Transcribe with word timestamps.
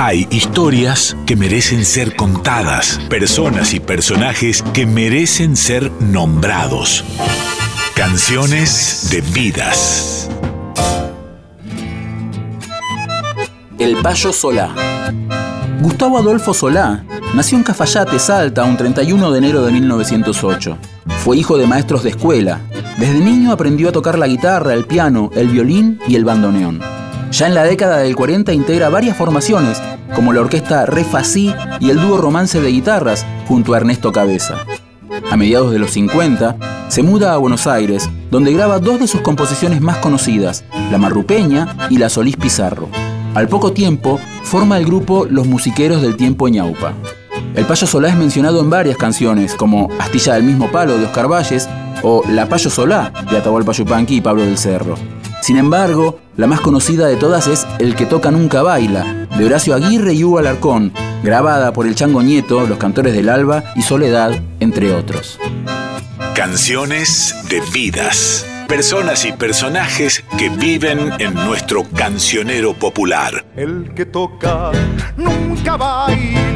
Hay 0.00 0.28
historias 0.30 1.16
que 1.26 1.34
merecen 1.34 1.84
ser 1.84 2.14
contadas, 2.14 3.00
personas 3.10 3.74
y 3.74 3.80
personajes 3.80 4.62
que 4.72 4.86
merecen 4.86 5.56
ser 5.56 5.90
nombrados. 6.00 7.04
Canciones 7.96 9.08
de 9.10 9.22
vidas. 9.22 10.30
El 13.80 13.96
Payo 13.96 14.32
Solá. 14.32 14.72
Gustavo 15.80 16.18
Adolfo 16.18 16.54
Solá 16.54 17.04
nació 17.34 17.58
en 17.58 17.64
Cafayate, 17.64 18.20
Salta, 18.20 18.62
un 18.62 18.76
31 18.76 19.32
de 19.32 19.38
enero 19.38 19.64
de 19.64 19.72
1908. 19.72 20.78
Fue 21.24 21.38
hijo 21.38 21.58
de 21.58 21.66
maestros 21.66 22.04
de 22.04 22.10
escuela. 22.10 22.60
Desde 22.98 23.18
niño 23.18 23.50
aprendió 23.50 23.88
a 23.88 23.92
tocar 23.92 24.16
la 24.16 24.28
guitarra, 24.28 24.74
el 24.74 24.84
piano, 24.84 25.30
el 25.34 25.48
violín 25.48 25.98
y 26.06 26.14
el 26.14 26.24
bandoneón. 26.24 26.97
Ya 27.30 27.46
en 27.46 27.54
la 27.54 27.64
década 27.64 27.98
del 27.98 28.16
40 28.16 28.52
integra 28.52 28.88
varias 28.88 29.16
formaciones, 29.16 29.80
como 30.14 30.32
la 30.32 30.40
orquesta 30.40 30.86
Re 30.86 31.04
y 31.78 31.90
el 31.90 32.00
dúo 32.00 32.16
Romance 32.16 32.60
de 32.60 32.70
Guitarras, 32.70 33.26
junto 33.46 33.74
a 33.74 33.76
Ernesto 33.76 34.12
Cabeza. 34.12 34.64
A 35.30 35.36
mediados 35.36 35.70
de 35.70 35.78
los 35.78 35.90
50, 35.92 36.56
se 36.88 37.02
muda 37.02 37.34
a 37.34 37.36
Buenos 37.36 37.66
Aires, 37.66 38.08
donde 38.30 38.52
graba 38.52 38.78
dos 38.78 38.98
de 38.98 39.06
sus 39.06 39.20
composiciones 39.20 39.80
más 39.82 39.98
conocidas, 39.98 40.64
La 40.90 40.96
Marrupeña 40.98 41.76
y 41.90 41.98
La 41.98 42.08
Solís 42.08 42.36
Pizarro. 42.36 42.88
Al 43.34 43.46
poco 43.46 43.72
tiempo, 43.72 44.18
forma 44.42 44.78
el 44.78 44.86
grupo 44.86 45.26
Los 45.26 45.46
Musiqueros 45.46 46.00
del 46.00 46.16
Tiempo 46.16 46.48
Ñaupa. 46.48 46.94
El 47.54 47.66
Payo 47.66 47.86
Solá 47.86 48.08
es 48.08 48.16
mencionado 48.16 48.60
en 48.60 48.70
varias 48.70 48.96
canciones, 48.96 49.54
como 49.54 49.90
Astilla 49.98 50.34
del 50.34 50.44
mismo 50.44 50.72
palo 50.72 50.96
de 50.96 51.04
Oscar 51.04 51.28
Valles 51.30 51.68
o 52.02 52.22
La 52.30 52.48
Payo 52.48 52.70
Solá 52.70 53.12
de 53.30 53.36
Atahualpa 53.36 53.72
Yupanqui 53.72 54.16
y 54.16 54.20
Pablo 54.20 54.42
del 54.42 54.56
Cerro. 54.56 54.96
Sin 55.40 55.56
embargo, 55.56 56.20
la 56.36 56.46
más 56.46 56.60
conocida 56.60 57.06
de 57.06 57.16
todas 57.16 57.46
es 57.46 57.66
El 57.78 57.94
que 57.94 58.06
toca 58.06 58.30
nunca 58.30 58.62
baila, 58.62 59.26
de 59.36 59.44
Horacio 59.46 59.74
Aguirre 59.74 60.12
y 60.12 60.24
Hugo 60.24 60.38
Alarcón, 60.38 60.92
grabada 61.22 61.72
por 61.72 61.86
el 61.86 61.94
Chango 61.94 62.22
Nieto, 62.22 62.66
Los 62.66 62.78
Cantores 62.78 63.14
del 63.14 63.28
Alba 63.28 63.64
y 63.74 63.82
Soledad, 63.82 64.32
entre 64.60 64.92
otros. 64.92 65.38
Canciones 66.34 67.34
de 67.48 67.60
vidas. 67.72 68.46
Personas 68.68 69.24
y 69.24 69.32
personajes 69.32 70.22
que 70.38 70.50
viven 70.50 71.12
en 71.18 71.34
nuestro 71.34 71.84
cancionero 71.84 72.74
popular. 72.74 73.46
El 73.56 73.92
que 73.94 74.04
toca 74.04 74.72
nunca 75.16 75.76
baila, 75.76 76.47